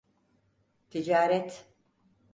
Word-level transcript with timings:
Ticaret. 0.89 1.51